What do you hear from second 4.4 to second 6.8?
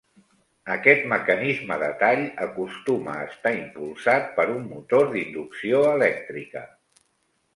un motor d'inducció elèctrica.